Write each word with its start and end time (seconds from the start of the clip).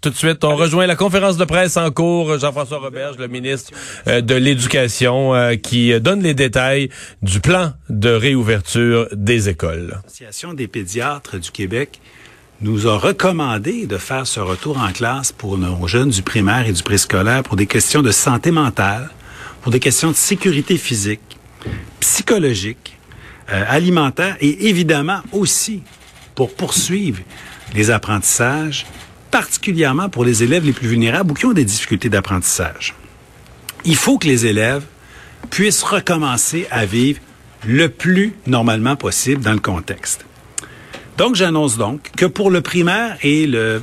Tout 0.00 0.08
de 0.08 0.16
suite, 0.16 0.44
on 0.44 0.56
rejoint 0.56 0.86
la 0.86 0.96
conférence 0.96 1.36
de 1.36 1.44
presse 1.44 1.76
en 1.76 1.90
cours. 1.90 2.38
Jean-François 2.38 2.78
Roberge, 2.78 3.18
le 3.18 3.28
ministre 3.28 3.72
euh, 4.06 4.22
de 4.22 4.34
l'Éducation, 4.34 5.34
euh, 5.34 5.56
qui 5.56 5.98
donne 6.00 6.22
les 6.22 6.32
détails 6.32 6.88
du 7.20 7.40
plan 7.40 7.74
de 7.90 8.08
réouverture 8.08 9.08
des 9.12 9.50
écoles. 9.50 10.00
L'Association 10.02 10.54
des 10.54 10.68
pédiatres 10.68 11.38
du 11.38 11.50
Québec 11.50 12.00
nous 12.62 12.86
a 12.86 12.96
recommandé 12.96 13.86
de 13.86 13.98
faire 13.98 14.26
ce 14.26 14.40
retour 14.40 14.78
en 14.78 14.90
classe 14.90 15.32
pour 15.32 15.58
nos 15.58 15.86
jeunes 15.86 16.08
du 16.08 16.22
primaire 16.22 16.66
et 16.66 16.72
du 16.72 16.82
préscolaire 16.82 17.42
pour 17.42 17.56
des 17.56 17.66
questions 17.66 18.00
de 18.00 18.10
santé 18.10 18.52
mentale, 18.52 19.10
pour 19.60 19.70
des 19.70 19.80
questions 19.80 20.12
de 20.12 20.16
sécurité 20.16 20.78
physique, 20.78 21.36
psychologique, 22.00 22.98
euh, 23.52 23.64
alimentaire 23.68 24.38
et 24.40 24.68
évidemment 24.68 25.20
aussi 25.32 25.82
pour 26.34 26.54
poursuivre 26.54 27.20
les 27.74 27.90
apprentissages 27.90 28.86
particulièrement 29.30 30.08
pour 30.08 30.24
les 30.24 30.42
élèves 30.42 30.64
les 30.64 30.72
plus 30.72 30.88
vulnérables 30.88 31.30
ou 31.30 31.34
qui 31.34 31.46
ont 31.46 31.52
des 31.52 31.64
difficultés 31.64 32.08
d'apprentissage. 32.08 32.94
Il 33.84 33.96
faut 33.96 34.18
que 34.18 34.26
les 34.26 34.46
élèves 34.46 34.84
puissent 35.50 35.82
recommencer 35.82 36.66
à 36.70 36.84
vivre 36.84 37.20
le 37.66 37.88
plus 37.88 38.34
normalement 38.46 38.96
possible 38.96 39.42
dans 39.42 39.52
le 39.52 39.60
contexte. 39.60 40.24
Donc, 41.18 41.34
j'annonce 41.34 41.76
donc 41.76 42.10
que 42.16 42.26
pour 42.26 42.50
le 42.50 42.62
primaire 42.62 43.16
et 43.22 43.46
le, 43.46 43.82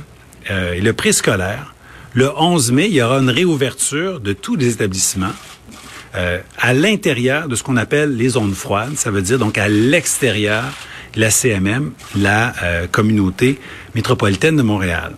euh, 0.50 0.80
le 0.80 0.92
préscolaire, 0.92 1.74
le 2.14 2.30
11 2.36 2.72
mai, 2.72 2.86
il 2.86 2.94
y 2.94 3.02
aura 3.02 3.18
une 3.18 3.30
réouverture 3.30 4.20
de 4.20 4.32
tous 4.32 4.56
les 4.56 4.72
établissements 4.72 5.32
euh, 6.16 6.40
à 6.58 6.72
l'intérieur 6.72 7.48
de 7.48 7.54
ce 7.54 7.62
qu'on 7.62 7.76
appelle 7.76 8.16
les 8.16 8.30
zones 8.30 8.54
froides. 8.54 8.96
Ça 8.96 9.10
veut 9.10 9.22
dire 9.22 9.38
donc 9.38 9.58
à 9.58 9.68
l'extérieur 9.68 10.64
la 11.14 11.30
CMM, 11.30 11.92
la 12.16 12.54
euh, 12.62 12.86
communauté 12.86 13.58
métropolitaine 13.94 14.56
de 14.56 14.62
Montréal. 14.62 15.14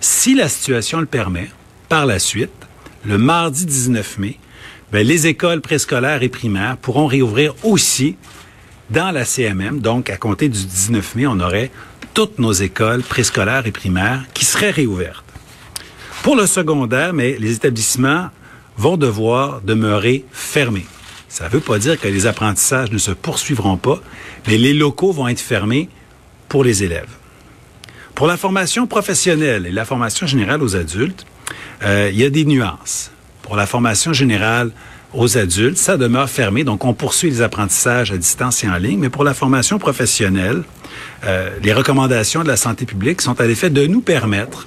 Si 0.00 0.34
la 0.34 0.48
situation 0.48 1.00
le 1.00 1.06
permet, 1.06 1.48
par 1.88 2.06
la 2.06 2.18
suite, 2.18 2.50
le 3.04 3.18
mardi 3.18 3.64
19 3.64 4.18
mai, 4.18 4.38
ben, 4.92 5.06
les 5.06 5.26
écoles 5.26 5.60
préscolaires 5.60 6.22
et 6.22 6.28
primaires 6.28 6.76
pourront 6.76 7.06
réouvrir 7.06 7.54
aussi 7.64 8.16
dans 8.90 9.10
la 9.10 9.24
CMM. 9.24 9.80
Donc, 9.80 10.10
à 10.10 10.16
compter 10.16 10.48
du 10.48 10.64
19 10.64 11.16
mai, 11.16 11.26
on 11.26 11.40
aurait 11.40 11.70
toutes 12.14 12.38
nos 12.38 12.52
écoles 12.52 13.02
préscolaires 13.02 13.66
et 13.66 13.72
primaires 13.72 14.24
qui 14.34 14.44
seraient 14.44 14.70
réouvertes. 14.70 15.24
Pour 16.22 16.36
le 16.36 16.46
secondaire, 16.46 17.12
mais 17.12 17.36
les 17.38 17.52
établissements 17.52 18.30
vont 18.76 18.96
devoir 18.96 19.60
demeurer 19.62 20.24
fermés. 20.32 20.86
Ça 21.28 21.44
ne 21.44 21.50
veut 21.50 21.60
pas 21.60 21.78
dire 21.78 22.00
que 22.00 22.08
les 22.08 22.26
apprentissages 22.26 22.90
ne 22.90 22.98
se 22.98 23.10
poursuivront 23.12 23.76
pas, 23.76 24.00
mais 24.46 24.58
les 24.58 24.72
locaux 24.72 25.12
vont 25.12 25.28
être 25.28 25.40
fermés 25.40 25.88
pour 26.48 26.64
les 26.64 26.84
élèves. 26.84 27.08
Pour 28.16 28.26
la 28.26 28.38
formation 28.38 28.86
professionnelle 28.86 29.66
et 29.66 29.70
la 29.70 29.84
formation 29.84 30.26
générale 30.26 30.62
aux 30.62 30.74
adultes, 30.74 31.26
euh, 31.82 32.08
il 32.10 32.18
y 32.18 32.24
a 32.24 32.30
des 32.30 32.46
nuances. 32.46 33.10
Pour 33.42 33.56
la 33.56 33.66
formation 33.66 34.14
générale 34.14 34.70
aux 35.12 35.36
adultes, 35.36 35.76
ça 35.76 35.98
demeure 35.98 36.30
fermé, 36.30 36.64
donc 36.64 36.86
on 36.86 36.94
poursuit 36.94 37.28
les 37.28 37.42
apprentissages 37.42 38.12
à 38.12 38.16
distance 38.16 38.64
et 38.64 38.70
en 38.70 38.78
ligne, 38.78 39.00
mais 39.00 39.10
pour 39.10 39.22
la 39.22 39.34
formation 39.34 39.78
professionnelle, 39.78 40.62
euh, 41.26 41.50
les 41.62 41.74
recommandations 41.74 42.42
de 42.42 42.48
la 42.48 42.56
santé 42.56 42.86
publique 42.86 43.20
sont 43.20 43.38
à 43.38 43.46
l'effet 43.46 43.68
de 43.68 43.86
nous 43.86 44.00
permettre 44.00 44.66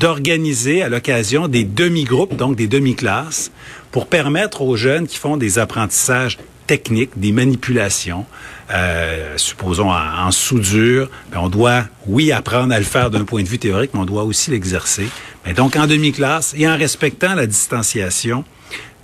d'organiser 0.00 0.82
à 0.82 0.88
l'occasion 0.88 1.46
des 1.46 1.62
demi-groupes, 1.62 2.34
donc 2.34 2.56
des 2.56 2.66
demi-classes, 2.66 3.52
pour 3.92 4.08
permettre 4.08 4.62
aux 4.62 4.74
jeunes 4.74 5.06
qui 5.06 5.16
font 5.16 5.36
des 5.36 5.60
apprentissages 5.60 6.38
techniques, 6.66 7.10
des 7.16 7.32
manipulations, 7.32 8.26
euh, 8.72 9.36
supposons 9.36 9.90
en, 9.90 10.30
soudure, 10.30 11.10
ben, 11.32 11.40
on 11.40 11.48
doit, 11.48 11.84
oui, 12.06 12.30
apprendre 12.32 12.72
à 12.72 12.78
le 12.78 12.84
faire 12.84 13.10
d'un 13.10 13.24
point 13.24 13.42
de 13.42 13.48
vue 13.48 13.58
théorique, 13.58 13.90
mais 13.94 14.00
on 14.00 14.04
doit 14.04 14.24
aussi 14.24 14.50
l'exercer. 14.50 15.08
Mais 15.44 15.54
donc 15.54 15.76
en 15.76 15.86
demi-classe 15.86 16.54
et 16.56 16.68
en 16.68 16.76
respectant 16.76 17.34
la 17.34 17.46
distanciation 17.46 18.44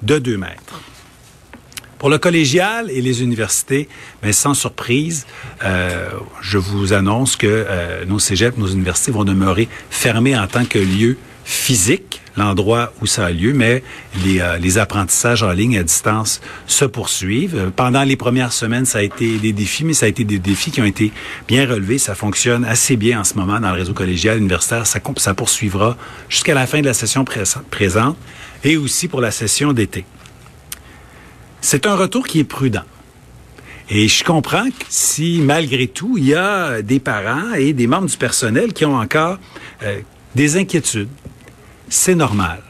de 0.02 0.18
deux 0.18 0.36
mètres. 0.36 0.80
Pour 1.98 2.10
le 2.10 2.18
collégial 2.18 2.90
et 2.90 3.00
les 3.00 3.22
universités, 3.22 3.88
mais 4.22 4.32
sans 4.32 4.52
surprise, 4.52 5.26
euh, 5.64 6.10
je 6.42 6.58
vous 6.58 6.92
annonce 6.92 7.36
que 7.36 7.46
euh, 7.48 8.04
nos 8.04 8.18
cégeps, 8.18 8.58
nos 8.58 8.66
universités 8.66 9.10
vont 9.10 9.24
demeurer 9.24 9.68
fermés 9.88 10.36
en 10.36 10.46
tant 10.46 10.66
que 10.66 10.78
lieu 10.78 11.16
physique, 11.46 12.20
l'endroit 12.36 12.92
où 13.00 13.06
ça 13.06 13.26
a 13.26 13.30
lieu, 13.30 13.52
mais 13.52 13.84
les, 14.24 14.40
euh, 14.40 14.82
apprentissages 14.82 15.44
en 15.44 15.52
ligne 15.52 15.78
à 15.78 15.84
distance 15.84 16.40
se 16.66 16.84
poursuivent. 16.84 17.70
Pendant 17.76 18.02
les 18.02 18.16
premières 18.16 18.52
semaines, 18.52 18.84
ça 18.84 18.98
a 18.98 19.02
été 19.02 19.38
des 19.38 19.52
défis, 19.52 19.84
mais 19.84 19.94
ça 19.94 20.06
a 20.06 20.08
été 20.08 20.24
des 20.24 20.40
défis 20.40 20.72
qui 20.72 20.80
ont 20.80 20.86
été 20.86 21.12
bien 21.46 21.66
relevés. 21.66 21.98
Ça 21.98 22.16
fonctionne 22.16 22.64
assez 22.64 22.96
bien 22.96 23.20
en 23.20 23.24
ce 23.24 23.34
moment 23.34 23.60
dans 23.60 23.70
le 23.70 23.78
réseau 23.78 23.94
collégial 23.94 24.38
universitaire. 24.38 24.88
Ça, 24.88 24.98
ça 25.18 25.34
poursuivra 25.34 25.96
jusqu'à 26.28 26.52
la 26.52 26.66
fin 26.66 26.80
de 26.80 26.86
la 26.86 26.94
session 26.94 27.24
présente 27.70 28.16
et 28.64 28.76
aussi 28.76 29.06
pour 29.06 29.20
la 29.20 29.30
session 29.30 29.72
d'été. 29.72 30.04
C'est 31.60 31.86
un 31.86 31.94
retour 31.94 32.26
qui 32.26 32.40
est 32.40 32.44
prudent. 32.44 32.82
Et 33.88 34.08
je 34.08 34.24
comprends 34.24 34.66
que 34.66 34.84
si, 34.88 35.40
malgré 35.40 35.86
tout, 35.86 36.16
il 36.18 36.26
y 36.26 36.34
a 36.34 36.82
des 36.82 36.98
parents 36.98 37.54
et 37.54 37.72
des 37.72 37.86
membres 37.86 38.08
du 38.08 38.16
personnel 38.16 38.72
qui 38.72 38.84
ont 38.84 38.96
encore 38.96 39.38
euh, 39.84 40.00
des 40.36 40.56
inquiétudes, 40.56 41.08
c'est 41.88 42.14
normal. 42.14 42.62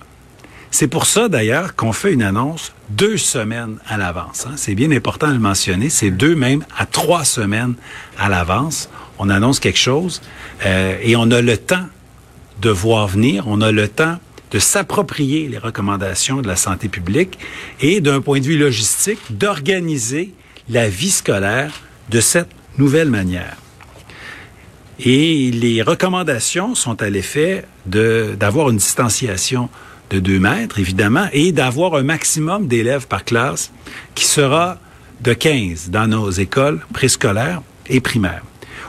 C'est 0.71 0.89
pour 0.89 1.07
ça, 1.07 1.29
d'ailleurs, 1.29 1.75
qu'on 1.75 1.93
fait 1.93 2.13
une 2.13 2.23
annonce 2.23 2.73
deux 2.91 3.17
semaines 3.17 3.79
à 3.87 3.97
l'avance. 3.97 4.47
Hein. 4.47 4.55
C'est 4.57 4.75
bien 4.75 4.91
important 4.91 5.29
de 5.29 5.33
le 5.33 5.39
mentionner. 5.39 5.89
C'est 5.89 6.11
deux, 6.11 6.35
même 6.35 6.65
à 6.77 6.85
trois 6.85 7.25
semaines 7.25 7.75
à 8.19 8.29
l'avance. 8.29 8.91
On 9.19 9.31
annonce 9.31 9.59
quelque 9.59 9.79
chose 9.79 10.21
euh, 10.67 10.99
et 11.03 11.17
on 11.17 11.31
a 11.31 11.41
le 11.41 11.57
temps 11.57 11.87
de 12.61 12.69
voir 12.69 13.09
venir. 13.09 13.45
On 13.47 13.63
a 13.63 13.73
le 13.73 13.89
temps 13.89 14.19
de 14.51 14.59
s'approprier 14.59 15.49
les 15.49 15.59
recommandations 15.59 16.43
de 16.43 16.47
la 16.47 16.57
santé 16.57 16.89
publique 16.89 17.39
et, 17.81 18.01
d'un 18.01 18.21
point 18.21 18.41
de 18.41 18.45
vue 18.45 18.59
logistique, 18.59 19.21
d'organiser 19.31 20.35
la 20.69 20.89
vie 20.89 21.11
scolaire 21.11 21.73
de 22.11 22.21
cette 22.21 22.51
nouvelle 22.79 23.11
manière. 23.11 23.57
Et 25.01 25.51
les 25.51 25.83
recommandations 25.83 26.75
sont 26.75 27.03
à 27.03 27.11
l'effet 27.11 27.65
d'avoir 27.87 28.71
une 28.71 28.77
distanciation 28.77 29.69
de 30.11 30.21
deux 30.21 30.39
mètres, 30.39 30.79
évidemment, 30.79 31.27
et 31.33 31.53
d'avoir 31.53 31.95
un 31.95 32.03
maximum 32.03 32.67
d'élèves 32.67 33.07
par 33.07 33.25
classe 33.25 33.73
qui 34.15 34.25
sera 34.25 34.79
de 35.21 35.33
15 35.33 35.91
dans 35.91 36.07
nos 36.07 36.31
écoles 36.31 36.81
préscolaires 36.93 37.63
et 37.89 38.01
primaires. 38.01 38.43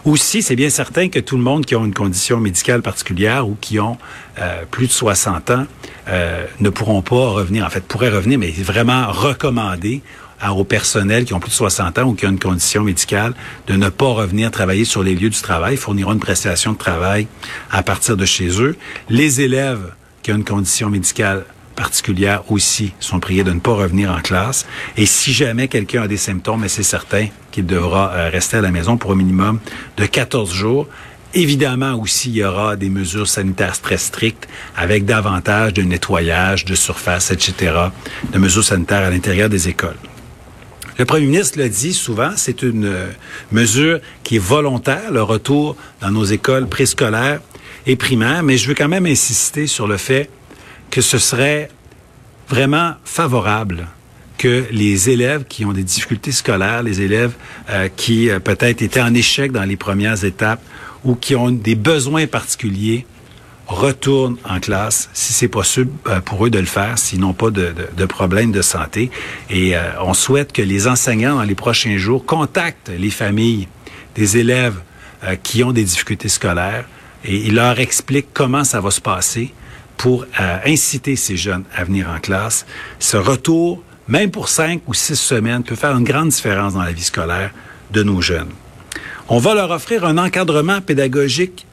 Aussi, 0.06 0.42
c'est 0.42 0.56
bien 0.56 0.70
certain 0.70 1.10
que 1.10 1.20
tout 1.20 1.38
le 1.38 1.44
monde 1.44 1.66
qui 1.66 1.76
a 1.76 1.80
une 1.80 1.94
condition 1.94 2.40
médicale 2.40 2.82
particulière 2.82 3.48
ou 3.48 3.58
qui 3.60 3.80
ont 3.80 3.98
euh, 4.40 4.64
plus 4.70 4.88
de 4.88 4.92
60 4.92 5.50
ans 5.52 5.66
euh, 6.08 6.46
ne 6.60 6.70
pourront 6.70 7.02
pas 7.02 7.30
revenir. 7.30 7.66
En 7.66 7.70
fait, 7.70 7.84
pourraient 7.84 8.10
revenir, 8.10 8.40
mais 8.40 8.52
vraiment 8.52 9.08
recommandé 10.40 10.62
au 10.62 10.64
personnel 10.64 11.26
qui 11.26 11.34
ont 11.34 11.40
plus 11.40 11.50
de 11.50 11.56
60 11.56 12.00
ans 12.00 12.04
ou 12.04 12.14
qui 12.14 12.26
ont 12.26 12.32
une 12.32 12.40
condition 12.40 12.84
médicale 12.84 13.34
de 13.68 13.76
ne 13.76 13.90
pas 13.90 14.08
revenir 14.08 14.52
travailler 14.52 14.86
sur 14.86 15.04
les 15.04 15.16
lieux 15.16 15.30
du 15.30 15.42
travail, 15.42 15.78
fourniront 15.78 16.14
une 16.14 16.20
prestation 16.20 16.74
de 16.74 16.78
travail 16.78 17.28
à 17.72 17.84
partir 17.84 18.18
de 18.18 18.26
chez 18.26 18.62
eux. 18.62 18.76
Les 19.10 19.42
élèves 19.42 19.94
qui 20.24 20.32
ont 20.32 20.36
une 20.36 20.44
condition 20.44 20.90
médicale 20.90 21.46
particulière 21.76 22.44
aussi 22.52 22.94
sont 23.00 23.20
priés 23.20 23.44
de 23.44 23.52
ne 23.52 23.60
pas 23.60 23.74
revenir 23.74 24.12
en 24.12 24.20
classe. 24.20 24.66
Et 24.98 25.06
si 25.06 25.32
jamais 25.32 25.68
quelqu'un 25.68 26.04
a 26.04 26.08
des 26.08 26.18
symptômes, 26.18 26.68
c'est 26.68 26.84
certain 26.84 27.28
qu'il 27.52 27.68
devra 27.68 28.12
euh, 28.14 28.30
rester 28.30 28.58
à 28.58 28.62
la 28.62 28.72
maison 28.72 28.98
pour 28.98 29.12
un 29.12 29.16
minimum 29.16 29.60
de 29.98 30.06
14 30.06 30.52
jours. 30.52 30.88
Évidemment 31.36 31.94
aussi, 31.94 32.30
il 32.30 32.38
y 32.38 32.44
aura 32.44 32.76
des 32.76 32.90
mesures 32.90 33.28
sanitaires 33.28 33.80
très 33.80 33.98
strictes 33.98 34.48
avec 34.76 35.06
davantage 35.06 35.74
de 35.74 35.84
nettoyage 35.84 36.66
de 36.66 36.74
surface, 36.74 37.30
etc., 37.30 37.74
de 38.34 38.40
mesures 38.40 38.64
sanitaires 38.64 39.04
à 39.04 39.12
l'intérieur 39.12 39.48
des 39.48 39.70
écoles. 39.70 39.98
Le 40.98 41.06
premier 41.06 41.28
ministre 41.28 41.60
le 41.60 41.70
dit 41.70 41.94
souvent, 41.94 42.32
c'est 42.36 42.64
une 42.64 42.86
euh, 42.86 43.12
mesure 43.52 44.00
qui 44.24 44.38
est 44.38 44.40
volontaire, 44.40 45.12
le 45.12 45.22
retour 45.22 45.76
dans 46.02 46.10
nos 46.10 46.24
écoles 46.24 46.68
préscolaires 46.68 47.40
et 47.86 47.96
primaires, 47.96 48.42
mais 48.42 48.58
je 48.58 48.68
veux 48.68 48.74
quand 48.74 48.88
même 48.88 49.06
insister 49.06 49.68
sur 49.68 49.88
le 49.88 49.98
fait 49.98 50.30
que 50.90 51.02
ce 51.02 51.20
serait 51.20 51.70
vraiment 52.50 52.94
favorable 53.04 53.88
que 54.40 54.66
les 54.72 55.10
élèves 55.10 55.46
qui 55.48 55.66
ont 55.66 55.74
des 55.74 55.84
difficultés 55.84 56.32
scolaires, 56.32 56.82
les 56.82 57.02
élèves 57.02 57.34
euh, 57.70 57.90
qui 57.96 58.30
euh, 58.30 58.40
peut-être 58.40 58.82
étaient 58.82 59.02
en 59.02 59.14
échec 59.14 59.52
dans 59.52 59.64
les 59.64 59.78
premières 59.78 60.24
étapes 60.24 60.62
ou 61.04 61.14
qui 61.14 61.36
ont 61.36 61.52
des 61.52 61.76
besoins 61.76 62.26
particuliers, 62.26 63.06
retournent 63.68 64.38
en 64.48 64.60
classe 64.60 65.10
si 65.14 65.34
c'est 65.34 65.48
possible 65.48 65.92
euh, 66.08 66.22
pour 66.22 66.46
eux 66.46 66.50
de 66.50 66.60
le 66.60 66.66
faire, 66.66 66.98
s'ils 66.98 67.20
n'ont 67.20 67.34
pas 67.34 67.50
de, 67.50 67.74
de, 67.74 67.88
de 67.96 68.06
problèmes 68.06 68.52
de 68.52 68.62
santé. 68.62 69.12
Et 69.50 69.76
on 70.02 70.14
souhaite 70.14 70.54
que 70.54 70.62
les 70.62 70.88
enseignants, 70.88 71.36
dans 71.36 71.44
les 71.44 71.56
prochains 71.56 71.98
jours, 71.98 72.26
contactent 72.26 72.90
les 72.90 73.10
familles 73.10 73.68
des 74.16 74.38
élèves 74.38 74.80
qui 75.44 75.64
ont 75.64 75.72
des 75.72 75.84
difficultés 75.84 76.30
scolaires 76.30 76.86
et 77.26 77.36
ils 77.48 77.56
leur 77.56 77.80
expliquent 77.80 78.34
comment 78.34 78.64
ça 78.64 78.80
va 78.80 78.92
se 78.92 79.02
passer 79.02 79.54
pour 79.98 80.26
euh, 80.40 80.58
inciter 80.66 81.16
ces 81.16 81.36
jeunes 81.36 81.64
à 81.76 81.84
venir 81.84 82.10
en 82.10 82.20
classe. 82.20 82.66
Ce 83.00 83.18
retour, 83.18 83.84
même 84.08 84.32
pour 84.32 84.48
cinq 84.48 84.82
ou 84.88 84.94
six 84.94 85.16
semaines, 85.16 85.64
peut 85.64 85.76
faire 85.76 85.96
une 85.98 86.04
grande 86.04 86.30
différence 86.30 86.74
dans 86.74 86.84
la 86.84 86.92
vie 86.92 87.04
scolaire 87.04 87.52
de 87.92 88.04
nos 88.04 88.22
jeunes. 88.22 88.50
On 89.28 89.40
va 89.40 89.56
leur 89.56 89.72
offrir 89.72 90.06
un 90.06 90.18
encadrement 90.18 90.80
pédagogique 90.82 91.66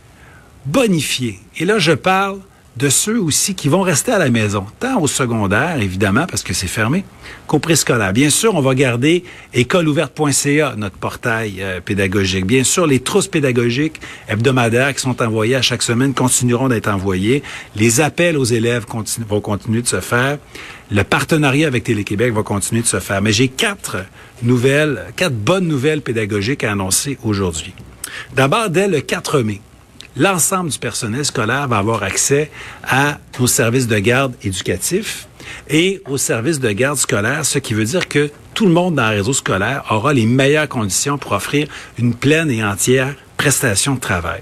bonifié. 0.67 1.39
Et 1.59 1.65
là, 1.65 1.79
je 1.79 1.93
parle 1.93 2.41
de 2.77 2.89
ceux 2.89 3.21
aussi 3.21 3.55
qui 3.55 3.69
vont 3.69 3.83
rester 3.83 4.11
à 4.11 4.19
la 4.19 4.31
maison, 4.31 4.67
tant 4.81 5.01
au 5.01 5.07
secondaire, 5.07 5.81
évidemment, 5.81 6.27
parce 6.27 6.43
que 6.43 6.53
c'est 6.53 6.67
fermé, 6.67 7.05
qu'au 7.47 7.61
préscolaire. 7.61 8.13
Bien 8.13 8.31
sûr, 8.31 8.55
on 8.57 8.61
va 8.61 8.75
garder 8.75 9.23
écoleouverte.ca, 9.53 10.75
notre 10.77 10.97
portail 10.97 11.57
euh, 11.61 11.81
pédagogique. 11.81 12.47
Bien 12.47 12.65
sûr, 12.65 12.87
les 12.87 12.99
trousses 12.99 13.29
pédagogiques 13.29 14.01
hebdomadaires 14.29 14.93
qui 14.93 15.01
sont 15.01 15.23
envoyées 15.23 15.55
à 15.55 15.63
chaque 15.63 15.83
semaine 15.83 16.15
continueront 16.15 16.69
d'être 16.69 16.89
envoyées. 16.89 17.45
Les 17.77 18.01
appels 18.01 18.37
aux 18.37 18.45
élèves 18.45 18.87
vont 19.29 19.41
continuer 19.41 19.83
de 19.83 19.89
se 19.89 20.01
faire. 20.01 20.39
Le 20.91 21.05
partenariat 21.05 21.69
avec 21.69 21.85
Télé-Québec 21.85 22.33
va 22.33 22.43
continuer 22.43 22.83
de 22.83 22.87
se 22.87 22.99
faire. 22.99 23.23
Mais 23.23 23.33
j'ai 23.33 23.49
quatre 23.49 23.99
nouvelles, 24.43 25.05
quatre 25.15 25.35
bonnes 25.35 25.69
nouvelles 25.69 26.03
pédagogiques 26.03 26.65
à 26.65 26.73
annoncer 26.73 27.19
aujourd'hui. 27.23 27.73
D'abord, 28.35 28.69
dès 28.69 28.89
le 28.89 29.01
4 29.01 29.41
mai, 29.41 29.61
l'ensemble 30.17 30.71
du 30.71 30.79
personnel 30.79 31.25
scolaire 31.25 31.69
va 31.69 31.79
avoir 31.79 32.03
accès 32.03 32.51
à 32.85 33.19
nos 33.39 33.47
services 33.47 33.87
de 33.87 33.99
garde 33.99 34.35
éducatifs 34.43 35.27
et 35.69 36.03
aux 36.07 36.19
services 36.19 36.61
de 36.61 36.71
garde 36.71 36.99
scolaire, 36.99 37.45
ce 37.45 37.59
qui 37.59 37.75
veut 37.75 37.85
dire 37.85 38.09
que 38.09 38.31
tout 38.55 38.67
le 38.67 38.73
monde 38.73 38.95
dans 38.95 39.11
le 39.11 39.17
réseau 39.17 39.33
scolaire 39.33 39.85
aura 39.91 40.13
les 40.13 40.27
meilleures 40.27 40.69
conditions 40.69 41.19
pour 41.19 41.33
offrir 41.33 41.69
une 41.99 42.15
pleine 42.15 42.51
et 42.51 42.65
entière 42.65 43.15
prestation 43.37 43.95
de 43.95 44.01
travail. 44.01 44.41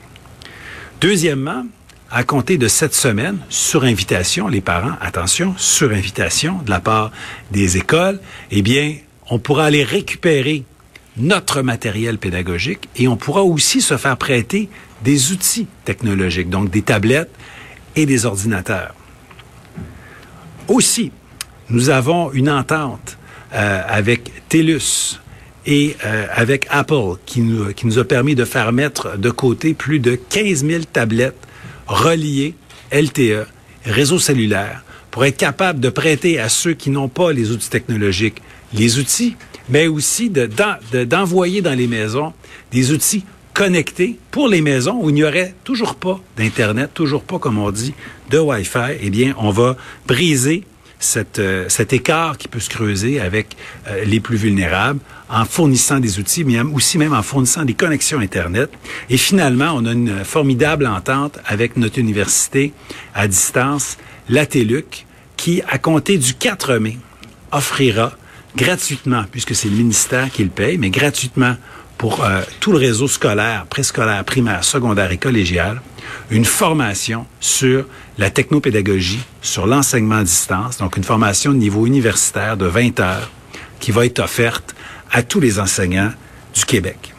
Deuxièmement, 1.01 1.65
à 2.11 2.25
compter 2.25 2.59
de 2.59 2.69
cette 2.69 2.95
semaine, 2.95 3.39
sur 3.49 3.85
invitation, 3.85 4.47
les 4.47 4.61
parents, 4.61 4.93
attention, 5.01 5.55
sur 5.57 5.93
invitation 5.93 6.61
de 6.65 6.71
la 6.71 6.79
part 6.79 7.11
des 7.51 7.79
écoles, 7.79 8.21
eh 8.51 8.61
bien, 8.61 8.97
on 9.31 9.39
pourra 9.39 9.65
aller 9.65 9.83
récupérer 9.83 10.65
notre 11.17 11.62
matériel 11.62 12.19
pédagogique 12.19 12.88
et 12.97 13.09
on 13.09 13.17
pourra 13.17 13.43
aussi 13.43 13.81
se 13.81 13.97
faire 13.97 14.17
prêter 14.17 14.69
des 15.05 15.32
outils 15.32 15.67
technologiques, 15.85 16.49
donc 16.49 16.70
des 16.70 16.82
tablettes 16.82 17.31
et 17.97 18.06
des 18.06 18.25
ordinateurs. 18.25 18.94
Aussi, 20.69 21.12
nous 21.69 21.91
avons 21.91 22.32
une 22.32 22.49
entente 22.49 23.19
euh, 23.53 23.82
avec 23.87 24.49
TELUS 24.49 25.20
et 25.67 25.97
euh, 26.05 26.26
avec 26.32 26.67
Apple 26.70 27.17
qui 27.26 27.41
nous, 27.41 27.73
qui 27.73 27.87
nous 27.87 27.99
a 27.99 28.05
permis 28.05 28.35
de 28.35 28.44
faire 28.44 28.73
mettre 28.73 29.19
de 29.19 29.31
côté 29.31 29.75
plus 29.75 29.99
de 29.99 30.14
15 30.14 30.64
000 30.64 30.82
tablettes 30.93 31.37
reliées 31.87 32.55
LTE, 32.93 33.47
réseau 33.85 34.19
cellulaire, 34.19 34.82
pour 35.11 35.25
être 35.25 35.37
capable 35.37 35.81
de 35.81 35.88
prêter 35.88 36.38
à 36.41 36.49
ceux 36.49 36.73
qui 36.73 36.91
n'ont 36.91 37.09
pas 37.09 37.32
les 37.32 37.50
outils 37.50 37.69
technologiques 37.69 38.41
les 38.75 38.99
outils, 38.99 39.37
mais 39.69 39.87
aussi 39.87 40.31
d'envoyer 40.31 41.61
de, 41.61 41.69
dans 41.69 41.76
les 41.76 41.87
maisons 41.87 42.32
des 42.70 42.93
outils 42.93 43.25
connectés 43.55 44.19
pour 44.31 44.49
les 44.49 44.61
maisons 44.61 44.99
où 45.03 45.11
il 45.11 45.14
n'y 45.14 45.25
aurait 45.25 45.55
toujours 45.64 45.94
pas 45.94 46.20
d'Internet, 46.37 46.91
toujours 46.94 47.23
pas, 47.23 47.38
comme 47.38 47.59
on 47.59 47.70
dit, 47.70 47.94
de 48.31 48.38
Wi-Fi. 48.38 48.97
Eh 49.00 49.11
bien, 49.11 49.35
on 49.38 49.50
va 49.50 49.76
briser 50.06 50.64
cette, 50.99 51.38
euh, 51.38 51.69
cet 51.69 51.93
écart 51.93 52.38
qui 52.38 52.49
peut 52.49 52.61
se 52.61 52.70
creuser 52.70 53.20
avec 53.20 53.56
euh, 53.88 54.05
les 54.05 54.20
plus 54.20 54.37
vulnérables 54.37 55.00
en 55.29 55.44
fournissant 55.44 55.99
des 55.99 56.19
outils, 56.19 56.44
mais 56.44 56.61
aussi 56.61 56.99
même 56.99 57.12
en 57.12 57.23
fournissant 57.23 57.64
des 57.64 57.75
connexions 57.75 58.20
Internet. 58.20 58.70
Et 59.11 59.17
finalement, 59.17 59.73
on 59.75 59.85
a 59.85 59.93
une 59.93 60.25
formidable 60.25 60.87
entente 60.87 61.38
avec 61.44 61.76
notre 61.76 61.99
université 61.99 62.73
à 63.14 63.26
distance, 63.26 63.99
la 64.29 64.47
TELUC, 64.47 65.06
qui, 65.37 65.62
à 65.69 65.79
compter 65.79 66.19
du 66.19 66.35
4 66.35 66.76
mai, 66.76 66.99
offrira 67.50 68.12
gratuitement, 68.56 69.25
puisque 69.31 69.54
c'est 69.54 69.69
le 69.69 69.76
ministère 69.76 70.31
qui 70.31 70.44
le 70.44 70.50
paye, 70.50 70.78
mais 70.78 70.90
gratuitement 70.90 71.56
pour 71.99 72.25
euh, 72.25 72.43
tout 72.60 72.72
le 72.72 72.78
réseau 72.78 73.06
scolaire, 73.06 73.66
préscolaire, 73.66 74.25
primaire, 74.25 74.64
secondaire 74.64 75.12
et 75.12 75.19
collégial, 75.19 75.81
une 76.31 76.44
formation 76.44 77.26
sur 77.40 77.87
la 78.19 78.31
technopédagogie, 78.31 79.22
sur 79.40 79.66
l'enseignement 79.66 80.16
à 80.16 80.25
distance, 80.25 80.78
donc 80.78 80.96
une 80.96 81.04
formation 81.04 81.52
de 81.52 81.58
niveau 81.58 81.87
universitaire 81.87 82.56
de 82.56 82.66
20 82.66 83.00
heures 83.00 83.31
qui 83.78 83.93
va 83.93 84.04
être 84.04 84.19
offerte 84.19 84.75
à 85.10 85.22
tous 85.22 85.40
les 85.40 85.58
enseignants 85.58 86.12
du 86.54 86.64
Québec. 86.64 87.14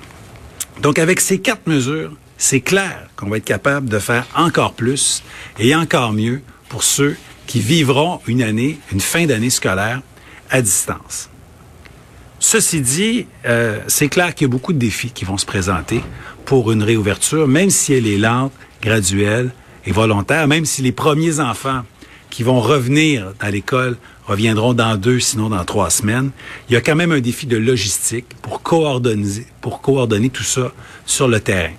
Donc 0.81 1.00
avec 1.00 1.21
ces 1.21 1.39
quatre 1.39 1.68
mesures, 1.68 2.12
c'est 2.38 2.62
clair 2.62 3.07
qu'on 3.15 3.30
va 3.30 3.38
être 3.38 3.45
capable 3.45 3.88
de 3.88 4.00
faire 4.00 4.25
encore 4.35 4.74
plus 4.74 5.24
et 5.59 5.75
encore 5.75 6.12
mieux 6.12 6.41
pour 6.68 6.83
ceux 6.83 7.15
qui 7.47 7.59
vivront 7.59 8.19
une 8.27 8.41
année, 8.41 8.80
une 8.91 9.00
fin 9.00 9.25
d'année 9.25 9.50
scolaire 9.50 10.01
à 10.54 10.62
distance. 10.62 11.30
Ceci 12.40 12.80
dit, 12.80 13.26
euh, 13.46 13.80
c'est 13.88 14.08
clair 14.08 14.36
qu'il 14.36 14.46
y 14.46 14.50
a 14.50 14.52
beaucoup 14.52 14.72
de 14.72 14.78
défis 14.78 15.10
qui 15.10 15.26
vont 15.26 15.38
se 15.38 15.46
présenter 15.46 16.02
pour 16.46 16.72
une 16.72 16.84
réouverture, 16.84 17.48
même 17.48 17.70
si 17.70 17.94
elle 17.94 18.06
est 18.06 18.18
lente, 18.18 18.54
graduelle 18.82 19.52
et 19.86 19.92
volontaire, 19.92 20.48
même 20.48 20.66
si 20.66 20.82
les 20.82 20.92
premiers 20.92 21.40
enfants 21.40 21.82
qui 22.30 22.44
vont 22.44 22.62
revenir 22.62 23.34
à 23.40 23.50
l'école 23.50 23.98
reviendront 24.28 24.74
dans 24.74 24.96
deux, 24.96 25.20
sinon 25.20 25.50
dans 25.50 25.66
trois 25.66 25.90
semaines. 25.90 26.32
Il 26.70 26.74
y 26.74 26.76
a 26.76 26.82
quand 26.82 26.96
même 26.96 27.12
un 27.12 27.20
défi 27.20 27.48
de 27.48 27.58
logistique 27.58 28.28
pour 28.42 28.62
coordonner, 28.62 29.48
pour 29.60 29.82
coordonner 29.82 30.30
tout 30.30 30.44
ça 30.44 30.72
sur 31.06 31.28
le 31.28 31.40
terrain. 31.40 31.74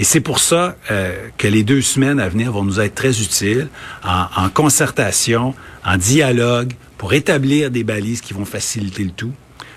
Et 0.00 0.04
c'est 0.04 0.20
pour 0.20 0.38
ça 0.38 0.76
euh, 0.90 1.28
que 1.36 1.46
les 1.46 1.62
deux 1.62 1.82
semaines 1.82 2.20
à 2.20 2.28
venir 2.30 2.52
vont 2.52 2.64
nous 2.64 2.80
être 2.80 2.94
très 2.94 3.20
utiles 3.20 3.68
en, 4.02 4.48
concertation, 4.48 5.54
en 5.84 5.98
dialogue, 5.98 6.72
pour 6.96 7.12
établir 7.12 7.70
des 7.70 7.84
balises 7.84 8.22
qui 8.22 8.32
vont 8.32 8.46
faciliter 8.46 9.04
le 9.04 9.10
tout, 9.10 9.32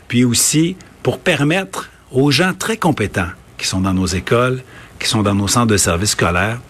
puis 0.07 0.23
aussi 0.23 0.77
pour 1.03 1.19
permettre 1.19 1.89
aux 2.09 2.31
gens 2.31 2.53
très 2.53 2.77
compétents 2.77 3.27
qui 3.57 3.67
sont 3.67 3.81
dans 3.81 3.93
nos 3.93 4.05
écoles, 4.05 4.63
qui 4.97 5.09
sont 5.09 5.23
dans 5.23 5.35
nos 5.35 5.49
centres 5.49 5.67
de 5.67 5.77
services 5.77 6.11
scolaires, 6.11 6.61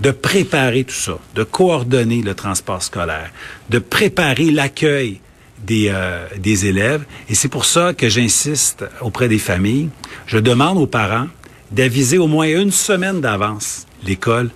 de 0.00 0.10
préparer 0.10 0.84
tout 0.84 0.94
ça, 0.94 1.18
de 1.34 1.44
coordonner 1.44 2.20
le 2.20 2.34
transport 2.34 2.82
scolaire, 2.82 3.30
de 3.70 3.78
préparer 3.78 4.50
l'accueil 4.50 5.20
des, 5.64 5.90
euh, 5.90 6.26
des 6.36 6.66
élèves. 6.66 7.06
Et 7.30 7.34
c'est 7.34 7.48
pour 7.48 7.64
ça 7.64 7.94
que 7.94 8.10
j'insiste 8.10 8.84
auprès 9.00 9.28
des 9.28 9.38
familles. 9.38 9.88
Je 10.26 10.36
demande 10.38 10.76
aux 10.76 10.86
parents 10.86 11.28
d'aviser 11.72 12.18
au 12.18 12.26
moins 12.26 12.46
une 12.46 12.70
semaine 12.70 13.20
d'avance 13.20 13.86
l'école 14.04 14.50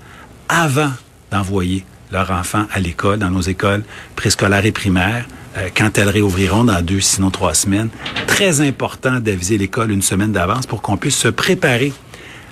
avant 0.49 0.93
d'envoyer 1.31 1.85
leur 2.11 2.31
enfant 2.31 2.67
à 2.73 2.79
l'école, 2.79 3.19
dans 3.19 3.31
nos 3.31 3.41
écoles 3.41 3.83
préscolaires 4.17 4.67
et 4.67 4.73
primaires, 4.73 5.27
euh, 5.57 5.69
quand 5.75 5.99
elles 5.99 6.09
réouvriront 6.09 6.65
dans 6.65 6.81
deux, 6.83 7.01
sinon 7.01 7.31
trois 7.31 7.55
semaines. 7.55 7.89
Très 8.27 8.61
important 8.61 9.19
d'aviser 9.19 9.59
l'école 9.59 9.91
une 9.91 10.03
semaine 10.03 10.33
d'avance 10.33 10.67
pour 10.67 10.83
qu'on 10.83 10.97
puisse 10.97 11.17
se 11.17 11.29
préparer 11.29 11.93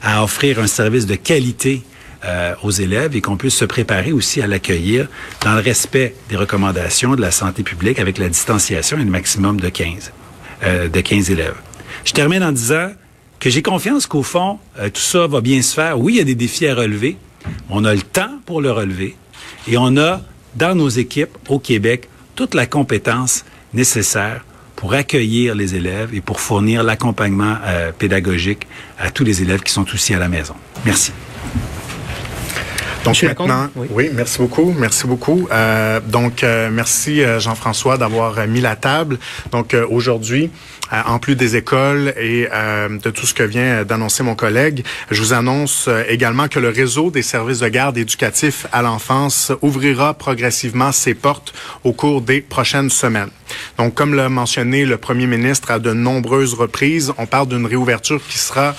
à 0.03 0.25
offrir 0.25 0.59
un 0.59 0.67
service 0.67 1.07
de 1.07 1.15
qualité 1.15 1.83
euh, 2.25 2.55
aux 2.62 2.71
élèves 2.71 3.17
et 3.17 3.21
qu'on 3.21 3.37
puisse 3.37 3.55
se 3.55 3.65
préparer 3.65 4.12
aussi 4.12 4.43
à 4.43 4.47
l'accueillir 4.47 5.09
dans 5.43 5.55
le 5.55 5.61
respect 5.61 6.15
des 6.29 6.37
recommandations 6.37 7.14
de 7.14 7.21
la 7.21 7.31
santé 7.31 7.62
publique 7.62 7.99
avec 7.99 8.19
la 8.19 8.29
distanciation 8.29 8.99
et 8.99 9.05
le 9.05 9.11
maximum 9.11 9.61
de 9.61 9.69
15, 9.69 10.12
euh, 10.64 10.88
de 10.88 11.00
15 11.00 11.31
élèves. 11.31 11.57
Je 12.05 12.12
termine 12.12 12.43
en 12.43 12.52
disant 12.52 12.90
que 13.40 13.50
j'ai 13.50 13.62
confiance 13.62 14.06
qu'au 14.06 14.23
fond, 14.23 14.59
tout 14.76 15.00
ça 15.00 15.26
va 15.26 15.40
bien 15.40 15.61
se 15.62 15.75
faire. 15.75 15.99
Oui, 15.99 16.14
il 16.14 16.16
y 16.18 16.20
a 16.20 16.25
des 16.25 16.35
défis 16.35 16.66
à 16.66 16.75
relever. 16.75 17.16
On 17.70 17.85
a 17.85 17.94
le 17.94 18.02
temps 18.02 18.38
pour 18.47 18.61
le 18.61 18.70
relever 18.70 19.16
et 19.66 19.76
on 19.78 19.97
a 19.97 20.20
dans 20.54 20.75
nos 20.75 20.88
équipes 20.88 21.37
au 21.49 21.59
Québec 21.59 22.09
toute 22.35 22.54
la 22.54 22.66
compétence 22.66 23.44
nécessaire 23.73 24.44
pour 24.76 24.94
accueillir 24.94 25.54
les 25.54 25.75
élèves 25.75 26.14
et 26.14 26.20
pour 26.20 26.40
fournir 26.40 26.82
l'accompagnement 26.82 27.56
euh, 27.64 27.92
pédagogique 27.92 28.66
à 28.99 29.11
tous 29.11 29.25
les 29.25 29.42
élèves 29.42 29.61
qui 29.62 29.73
sont 29.73 29.85
aussi 29.92 30.14
à 30.14 30.18
la 30.18 30.28
maison. 30.28 30.54
Merci. 30.87 31.12
Donc 33.04 33.23
maintenant, 33.23 33.69
oui. 33.76 34.11
merci 34.12 34.38
beaucoup, 34.38 34.75
merci 34.78 35.07
beaucoup. 35.07 35.49
Euh, 35.50 36.00
donc 36.00 36.45
euh, 36.45 36.69
merci 36.71 37.23
euh, 37.23 37.40
Jean-François 37.40 37.97
d'avoir 37.97 38.47
mis 38.47 38.61
la 38.61 38.76
table. 38.76 39.19
Donc 39.52 39.75
aujourd'hui, 39.88 40.50
en 40.92 41.19
plus 41.19 41.37
des 41.37 41.57
écoles 41.57 42.12
et 42.21 42.49
de 42.49 43.11
tout 43.11 43.25
ce 43.25 43.33
que 43.33 43.45
vient 43.45 43.85
d'annoncer 43.85 44.23
mon 44.25 44.35
collègue, 44.35 44.85
je 45.11 45.21
vous 45.23 45.33
annonce 45.33 45.88
également 46.09 46.49
que 46.49 46.59
le 46.59 46.69
réseau 46.69 47.11
des 47.12 47.23
services 47.23 47.61
de 47.61 47.69
garde 47.69 47.97
éducatifs 47.97 48.66
à 48.73 48.83
l'enfance 48.83 49.52
ouvrira 49.62 50.14
progressivement 50.14 50.90
ses 50.90 51.14
portes 51.14 51.54
au 51.85 51.92
cours 51.92 52.23
des 52.23 52.40
prochaines 52.40 52.90
semaines. 52.90 53.30
Donc 53.78 53.95
comme 53.95 54.14
l'a 54.14 54.28
mentionné 54.28 54.85
le 54.85 54.97
Premier 54.97 55.28
ministre 55.28 55.71
à 55.71 55.78
de 55.78 55.92
nombreuses 55.92 56.54
reprises, 56.54 57.12
on 57.19 57.26
parle 57.26 57.47
d'une 57.49 57.66
réouverture 57.66 58.21
qui 58.28 58.38
sera 58.38 58.75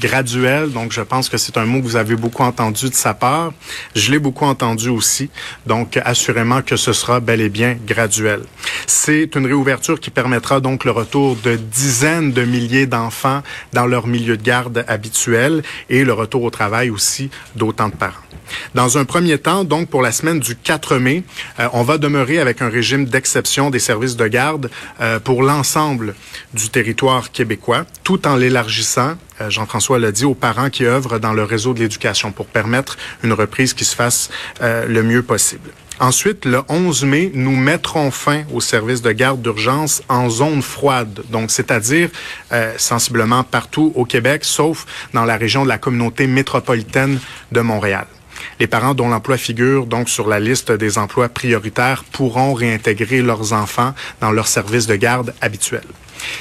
graduel. 0.00 0.70
Donc, 0.70 0.92
je 0.92 1.00
pense 1.00 1.28
que 1.28 1.36
c'est 1.36 1.56
un 1.56 1.64
mot 1.64 1.80
que 1.80 1.84
vous 1.84 1.96
avez 1.96 2.16
beaucoup 2.16 2.42
entendu 2.42 2.88
de 2.88 2.94
sa 2.94 3.14
part. 3.14 3.52
Je 3.94 4.10
l'ai 4.10 4.18
beaucoup 4.18 4.44
entendu 4.44 4.88
aussi. 4.88 5.30
Donc, 5.66 5.98
assurément 6.04 6.62
que 6.62 6.76
ce 6.76 6.92
sera 6.92 7.20
bel 7.20 7.40
et 7.40 7.48
bien 7.48 7.76
graduel. 7.86 8.40
C'est 8.86 9.34
une 9.34 9.46
réouverture 9.46 10.00
qui 10.00 10.10
permettra 10.10 10.60
donc 10.60 10.84
le 10.84 10.90
retour 10.90 11.36
de 11.36 11.56
dizaines 11.56 12.32
de 12.32 12.42
milliers 12.44 12.86
d'enfants 12.86 13.42
dans 13.72 13.86
leur 13.86 14.06
milieu 14.06 14.36
de 14.36 14.42
garde 14.42 14.84
habituel 14.88 15.62
et 15.90 16.04
le 16.04 16.12
retour 16.12 16.42
au 16.42 16.50
travail 16.50 16.90
aussi 16.90 17.30
d'autant 17.54 17.88
de 17.88 17.94
parents. 17.94 18.14
Dans 18.74 18.98
un 18.98 19.04
premier 19.04 19.38
temps, 19.38 19.64
donc 19.64 19.88
pour 19.88 20.02
la 20.02 20.12
semaine 20.12 20.40
du 20.40 20.56
4 20.56 20.98
mai, 20.98 21.24
euh, 21.58 21.68
on 21.72 21.82
va 21.82 21.98
demeurer 21.98 22.38
avec 22.38 22.62
un 22.62 22.68
régime 22.68 23.04
d'exception 23.04 23.70
des 23.70 23.78
services 23.78 24.16
de 24.16 24.26
garde 24.26 24.70
euh, 25.00 25.18
pour 25.18 25.42
l'ensemble 25.42 26.14
du 26.54 26.68
territoire 26.68 27.32
québécois, 27.32 27.84
tout 28.04 28.26
en 28.26 28.36
l'élargissant, 28.36 29.16
Jean-François 29.48 29.98
l'a 29.98 30.12
dit, 30.12 30.24
aux 30.24 30.34
parents 30.34 30.70
qui 30.70 30.84
œuvrent 30.84 31.18
dans 31.18 31.32
le 31.32 31.44
réseau 31.44 31.74
de 31.74 31.80
l'éducation 31.80 32.32
pour 32.32 32.46
permettre 32.46 32.96
une 33.22 33.32
reprise 33.32 33.74
qui 33.74 33.84
se 33.84 33.94
fasse 33.94 34.30
le 34.60 35.02
mieux 35.02 35.22
possible. 35.22 35.70
Ensuite, 35.98 36.44
le 36.44 36.60
11 36.68 37.04
mai, 37.04 37.30
nous 37.32 37.56
mettrons 37.56 38.10
fin 38.10 38.42
au 38.52 38.60
service 38.60 39.00
de 39.00 39.12
garde 39.12 39.40
d'urgence 39.40 40.02
en 40.10 40.28
zone 40.28 40.60
froide, 40.60 41.22
donc 41.30 41.50
c'est-à-dire 41.50 42.10
sensiblement 42.76 43.44
partout 43.44 43.92
au 43.94 44.04
Québec, 44.04 44.44
sauf 44.44 44.84
dans 45.14 45.24
la 45.24 45.36
région 45.38 45.64
de 45.64 45.68
la 45.68 45.78
communauté 45.78 46.26
métropolitaine 46.26 47.18
de 47.50 47.60
Montréal. 47.60 48.06
Les 48.60 48.66
parents 48.66 48.92
dont 48.92 49.08
l'emploi 49.08 49.38
figure 49.38 49.86
donc 49.86 50.10
sur 50.10 50.28
la 50.28 50.38
liste 50.38 50.70
des 50.70 50.98
emplois 50.98 51.30
prioritaires 51.30 52.04
pourront 52.04 52.52
réintégrer 52.52 53.22
leurs 53.22 53.54
enfants 53.54 53.94
dans 54.20 54.32
leur 54.32 54.48
service 54.48 54.86
de 54.86 54.96
garde 54.96 55.34
habituel. 55.40 55.84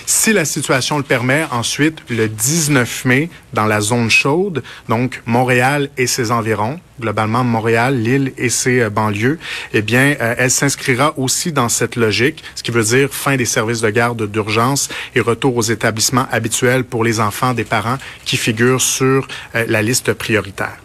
Si 0.06 0.34
la 0.34 0.46
situation 0.46 0.98
le 0.98 1.04
permet, 1.04 1.46
ensuite, 1.52 2.00
le 2.10 2.28
19 2.28 3.06
mai, 3.06 3.30
dans 3.54 3.66
la 3.66 3.82
zone 3.82 4.10
chaude, 4.10 4.64
donc 4.90 5.22
Montréal 5.26 5.90
et 5.98 6.08
ses 6.08 6.32
environs, 6.32 6.80
globalement 7.00 7.44
Montréal, 7.44 8.02
Lille 8.02 8.34
et 8.38 8.50
ses 8.50 8.82
euh, 8.82 8.90
banlieues, 8.90 9.40
eh 9.74 9.82
bien, 9.82 10.16
euh, 10.22 10.36
elle 10.38 10.52
s'inscrira 10.52 11.18
aussi 11.18 11.52
dans 11.52 11.70
cette 11.70 11.96
logique, 11.96 12.44
ce 12.56 12.64
qui 12.64 12.72
veut 12.72 12.84
dire 12.84 13.10
fin 13.12 13.36
des 13.36 13.46
services 13.46 13.82
de 13.82 13.90
garde 13.90 14.30
d'urgence 14.30 14.90
et 15.16 15.20
retour 15.20 15.56
aux 15.58 15.62
établissements 15.62 16.28
habituels 16.32 16.84
pour 16.84 17.04
les 17.04 17.20
enfants 17.20 17.54
des 17.54 17.66
parents 17.66 17.98
qui 18.26 18.38
figurent 18.38 18.82
sur 18.82 19.28
euh, 19.56 19.66
la 19.68 19.82
liste 19.82 20.14
prioritaire. 20.14 20.78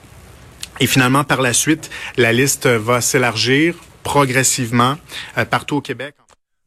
Et 0.80 0.86
finalement, 0.86 1.24
par 1.24 1.42
la 1.42 1.52
suite, 1.52 1.90
la 2.16 2.32
liste 2.32 2.66
va 2.66 3.02
s'élargir 3.02 3.74
progressivement 4.02 4.96
partout 5.50 5.76
au 5.76 5.80
Québec. 5.82 6.14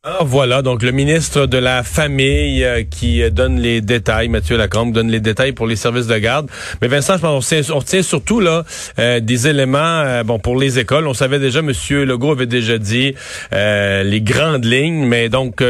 Alors 0.05 0.25
voilà, 0.25 0.61
donc 0.61 0.83
le 0.83 0.91
ministre 0.91 1.45
de 1.45 1.57
la 1.57 1.81
Famille 1.81 2.65
euh, 2.65 2.83
qui 2.83 3.23
donne 3.31 3.57
les 3.57 3.79
détails, 3.79 4.27
Mathieu 4.27 4.57
Lacombe 4.57 4.91
donne 4.91 5.09
les 5.09 5.21
détails 5.21 5.53
pour 5.53 5.65
les 5.65 5.77
services 5.77 6.07
de 6.07 6.17
garde. 6.17 6.49
Mais 6.81 6.89
Vincent, 6.89 7.15
je 7.15 7.21
pense 7.21 7.53
on 7.71 7.79
retient, 7.79 8.03
surtout 8.03 8.41
là 8.41 8.65
euh, 8.99 9.21
des 9.21 9.47
éléments 9.47 10.21
bon 10.25 10.39
pour 10.39 10.59
les 10.59 10.77
écoles. 10.77 11.07
On 11.07 11.13
savait 11.13 11.39
déjà, 11.39 11.61
Monsieur 11.61 12.03
Legault 12.03 12.31
avait 12.31 12.47
déjà 12.47 12.77
dit 12.77 13.15
les 13.53 14.21
grandes 14.21 14.65
lignes, 14.65 15.05
mais 15.05 15.29
donc 15.29 15.63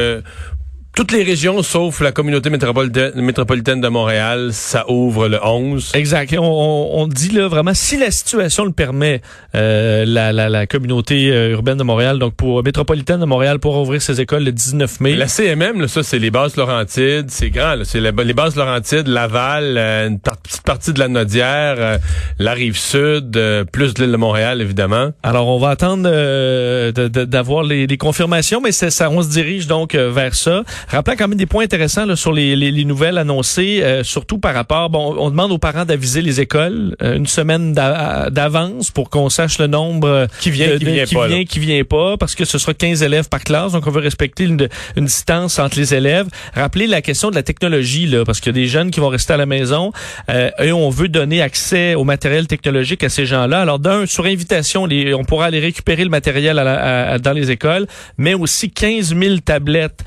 toutes 0.95 1.11
les 1.11 1.23
régions, 1.23 1.63
sauf 1.63 2.01
la 2.01 2.11
communauté 2.11 2.51
métropolitaine 2.51 3.81
de 3.81 3.87
Montréal, 3.87 4.49
ça 4.51 4.85
ouvre 4.89 5.27
le 5.27 5.43
11. 5.43 5.91
Exact. 5.95 6.35
On, 6.37 6.89
on 6.93 7.07
dit 7.07 7.29
là 7.29 7.47
vraiment, 7.47 7.73
si 7.73 7.97
la 7.97 8.11
situation 8.11 8.63
le 8.63 8.71
permet, 8.71 9.21
euh, 9.55 10.05
la, 10.05 10.31
la, 10.31 10.49
la, 10.49 10.67
communauté 10.67 11.31
euh, 11.31 11.49
urbaine 11.49 11.77
de 11.77 11.83
Montréal, 11.83 12.19
donc 12.19 12.35
pour 12.35 12.63
métropolitaine 12.63 13.19
de 13.19 13.25
Montréal, 13.25 13.57
pour 13.57 13.75
ouvrir 13.75 14.03
ses 14.03 14.21
écoles 14.21 14.43
le 14.43 14.51
19 14.51 14.99
mai. 14.99 15.15
La 15.15 15.27
CMM, 15.27 15.81
là, 15.81 15.87
ça, 15.87 16.03
c'est 16.03 16.19
les 16.19 16.29
bases 16.29 16.55
Laurentides, 16.57 17.29
c'est 17.29 17.49
grand. 17.49 17.81
C'est 17.83 17.99
les 17.99 18.33
bases 18.33 18.55
Laurentides, 18.55 19.07
Laval, 19.07 19.75
euh, 19.77 20.07
une 20.07 20.19
petite 20.19 20.61
partie 20.61 20.93
de 20.93 20.99
la 20.99 21.07
Nodière, 21.07 21.97
la 22.37 22.53
rive 22.53 22.77
sud, 22.77 23.39
plus 23.71 23.97
l'île 23.97 24.11
de 24.11 24.17
Montréal, 24.17 24.61
évidemment. 24.61 25.09
Alors, 25.23 25.47
on 25.47 25.57
va 25.57 25.69
attendre 25.69 26.03
d'avoir 26.91 27.63
les, 27.63 27.87
les, 27.87 27.97
confirmations, 27.97 28.61
mais 28.61 28.71
ça, 28.71 29.09
on 29.09 29.23
se 29.23 29.29
dirige 29.29 29.65
donc 29.65 29.95
vers 29.95 30.35
ça. 30.35 30.63
Rappelant 30.87 31.15
quand 31.17 31.27
même 31.27 31.37
des 31.37 31.45
points 31.45 31.63
intéressants 31.63 32.05
là, 32.05 32.15
sur 32.15 32.31
les, 32.31 32.55
les, 32.55 32.71
les, 32.71 32.85
nouvelles 32.85 33.17
annoncées, 33.17 33.81
euh, 33.83 34.03
surtout 34.03 34.37
par 34.37 34.53
rapport, 34.53 34.89
bon, 34.89 35.15
on 35.17 35.29
demande 35.29 35.51
aux 35.51 35.57
parents 35.57 35.85
d'aviser 35.85 36.21
les 36.21 36.41
écoles 36.41 36.95
euh, 37.01 37.15
une 37.15 37.27
semaine 37.27 37.73
d'avance 37.73 38.91
pour 38.91 39.09
qu'on 39.09 39.29
sache 39.29 39.59
le 39.59 39.67
nombre 39.67 40.07
euh, 40.07 40.27
qui 40.39 40.51
vient, 40.51 40.77
qui, 40.77 40.85
vient, 40.85 41.05
qui, 41.05 41.15
pas, 41.15 41.27
vient 41.27 41.45
qui 41.45 41.59
vient 41.59 41.83
pas, 41.83 42.17
parce 42.17 42.35
que 42.35 42.45
ce 42.45 42.57
sera 42.57 42.73
15 42.73 43.03
élèves 43.03 43.29
par 43.29 43.43
classe, 43.43 43.71
donc 43.71 43.87
on 43.87 43.91
veut 43.91 44.01
respecter 44.01 44.45
une, 44.45 44.67
une 44.95 45.05
distance 45.05 45.59
entre 45.59 45.77
les 45.77 45.93
élèves. 45.93 46.27
Rappelez 46.53 46.87
la 46.87 47.01
question 47.01 47.29
de 47.29 47.35
la 47.35 47.43
technologie, 47.43 48.07
là, 48.07 48.23
parce 48.25 48.39
qu'il 48.39 48.55
y 48.55 48.59
a 48.59 48.61
des 48.61 48.67
jeunes 48.67 48.91
qui 48.91 48.99
vont 48.99 49.09
rester 49.09 49.33
à 49.33 49.37
la 49.37 49.45
maison 49.45 49.91
et 50.59 50.71
on 50.71 50.89
veut 50.89 51.07
donner 51.07 51.41
accès 51.41 51.95
au 51.95 52.03
matériel 52.03 52.47
technologique 52.47 53.03
à 53.03 53.09
ces 53.09 53.25
gens-là. 53.25 53.61
Alors 53.61 53.79
d'un, 53.79 54.05
sur 54.05 54.25
invitation, 54.25 54.85
les, 54.85 55.13
on 55.13 55.23
pourra 55.23 55.45
aller 55.45 55.59
récupérer 55.59 56.03
le 56.03 56.09
matériel 56.09 56.59
à 56.59 57.17
dans 57.19 57.33
les 57.33 57.51
écoles, 57.51 57.87
mais 58.17 58.33
aussi 58.33 58.69
15 58.69 59.15
000 59.15 59.37
tablettes 59.37 60.03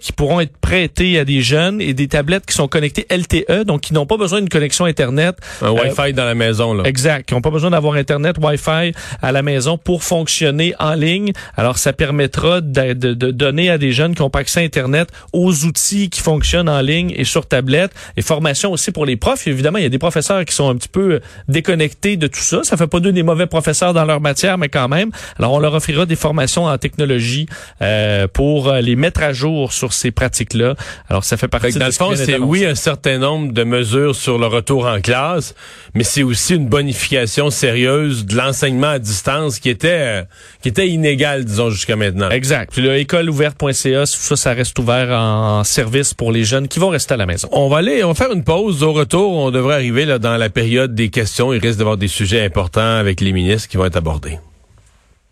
qui 0.00 0.12
pourront 0.12 0.40
être 0.40 0.56
prêtés 0.56 1.18
à 1.18 1.24
des 1.24 1.40
jeunes 1.42 1.80
et 1.80 1.94
des 1.94 2.08
tablettes 2.08 2.46
qui 2.46 2.54
sont 2.54 2.68
connectées 2.68 3.06
LTE, 3.10 3.64
donc 3.64 3.82
qui 3.82 3.94
n'ont 3.94 4.06
pas 4.06 4.16
besoin 4.16 4.40
d'une 4.40 4.48
connexion 4.48 4.84
Internet. 4.86 5.36
Un 5.62 5.66
euh, 5.66 5.70
Wi-Fi 5.70 6.12
dans 6.12 6.24
la 6.24 6.34
maison, 6.34 6.74
là. 6.74 6.84
Exact. 6.84 7.26
Qui 7.28 7.34
n'ont 7.34 7.40
pas 7.40 7.50
besoin 7.50 7.70
d'avoir 7.70 7.94
Internet, 7.94 8.36
Wi-Fi 8.40 8.92
à 9.22 9.32
la 9.32 9.42
maison 9.42 9.78
pour 9.78 10.02
fonctionner 10.02 10.74
en 10.78 10.94
ligne. 10.94 11.32
Alors, 11.56 11.78
ça 11.78 11.92
permettra 11.92 12.60
de, 12.60 12.94
de, 12.94 13.14
de 13.14 13.30
donner 13.30 13.70
à 13.70 13.78
des 13.78 13.92
jeunes 13.92 14.14
qui 14.14 14.22
n'ont 14.22 14.30
pas 14.30 14.40
accès 14.40 14.60
à 14.60 14.62
Internet 14.62 15.08
aux 15.32 15.64
outils 15.64 16.08
qui 16.10 16.20
fonctionnent 16.20 16.68
en 16.68 16.80
ligne 16.80 17.12
et 17.16 17.24
sur 17.24 17.46
tablette. 17.46 17.92
Et 18.16 18.22
formation 18.22 18.72
aussi 18.72 18.90
pour 18.92 19.06
les 19.06 19.16
profs. 19.16 19.46
Évidemment, 19.46 19.78
il 19.78 19.82
y 19.82 19.86
a 19.86 19.90
des 19.90 19.98
professeurs 19.98 20.44
qui 20.44 20.54
sont 20.54 20.68
un 20.68 20.76
petit 20.76 20.88
peu 20.88 21.20
déconnectés 21.48 22.16
de 22.16 22.26
tout 22.26 22.40
ça. 22.40 22.60
Ça 22.62 22.76
fait 22.76 22.86
pas 22.86 23.00
d'eux 23.00 23.12
des 23.12 23.22
mauvais 23.22 23.46
professeurs 23.46 23.92
dans 23.92 24.04
leur 24.04 24.20
matière, 24.20 24.56
mais 24.56 24.68
quand 24.68 24.88
même. 24.88 25.10
Alors, 25.38 25.52
on 25.52 25.58
leur 25.58 25.74
offrira 25.74 26.06
des 26.06 26.16
formations 26.16 26.64
en 26.64 26.78
technologie 26.78 27.46
euh, 27.82 28.26
pour 28.28 28.72
les 28.72 28.96
mettre 28.96 29.22
à 29.22 29.32
jour 29.32 29.72
sur 29.72 29.89
ces 29.92 30.10
pratiques-là. 30.10 30.74
Alors, 31.08 31.24
ça 31.24 31.36
fait 31.36 31.48
partie 31.48 31.72
fait 31.72 31.78
dans 31.78 31.86
le 31.86 31.92
fond, 31.92 32.12
c'est 32.14 32.38
oui 32.38 32.64
un 32.64 32.74
certain 32.74 33.18
nombre 33.18 33.52
de 33.52 33.64
mesures 33.64 34.14
sur 34.14 34.38
le 34.38 34.46
retour 34.46 34.86
en 34.86 35.00
classe, 35.00 35.54
mais 35.94 36.04
c'est 36.04 36.22
aussi 36.22 36.54
une 36.54 36.68
bonification 36.68 37.50
sérieuse 37.50 38.26
de 38.26 38.36
l'enseignement 38.36 38.90
à 38.90 38.98
distance 38.98 39.58
qui 39.58 39.70
était 39.70 40.24
qui 40.62 40.68
était 40.68 40.88
inégal, 40.88 41.44
disons, 41.44 41.70
jusqu'à 41.70 41.96
maintenant. 41.96 42.30
Exact. 42.30 42.72
Puis 42.72 42.82
l'écoleouverte.ca, 42.82 44.06
ça, 44.06 44.36
ça 44.36 44.52
reste 44.52 44.78
ouvert 44.78 45.10
en 45.10 45.64
service 45.64 46.14
pour 46.14 46.32
les 46.32 46.44
jeunes 46.44 46.68
qui 46.68 46.78
vont 46.78 46.88
rester 46.88 47.14
à 47.14 47.16
la 47.16 47.26
maison. 47.26 47.48
On 47.52 47.68
va 47.68 47.78
aller, 47.78 48.04
on 48.04 48.08
va 48.08 48.14
faire 48.14 48.32
une 48.32 48.44
pause. 48.44 48.82
Au 48.82 48.92
retour, 48.92 49.32
on 49.32 49.50
devrait 49.50 49.74
arriver 49.74 50.04
là 50.04 50.18
dans 50.18 50.36
la 50.36 50.50
période 50.50 50.94
des 50.94 51.10
questions. 51.10 51.52
Il 51.52 51.60
risque 51.60 51.78
d'avoir 51.78 51.96
des 51.96 52.08
sujets 52.08 52.44
importants 52.44 52.96
avec 52.96 53.20
les 53.20 53.32
ministres 53.32 53.68
qui 53.68 53.76
vont 53.76 53.84
être 53.84 53.96
abordés. 53.96 54.38